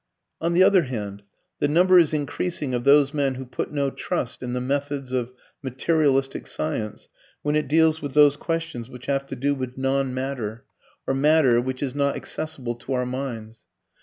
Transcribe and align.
]On 0.41 0.53
the 0.53 0.63
other 0.63 0.85
hand, 0.85 1.21
the 1.59 1.67
number 1.67 1.99
is 1.99 2.11
increasing 2.11 2.73
of 2.73 2.85
those 2.85 3.13
men 3.13 3.35
who 3.35 3.45
put 3.45 3.71
no 3.71 3.91
trust 3.91 4.41
in 4.41 4.53
the 4.53 4.59
methods 4.59 5.11
of 5.11 5.31
materialistic 5.61 6.47
science 6.47 7.07
when 7.43 7.55
it 7.55 7.67
deals 7.67 8.01
with 8.01 8.15
those 8.15 8.35
questions 8.35 8.89
which 8.89 9.05
have 9.05 9.27
to 9.27 9.35
do 9.35 9.53
with 9.53 9.77
"non 9.77 10.11
matter," 10.11 10.65
or 11.05 11.13
matter 11.13 11.61
which 11.61 11.83
is 11.83 11.93
not 11.93 12.15
accessible 12.15 12.73
to 12.73 12.93
our 12.93 13.05
minds. 13.05 13.67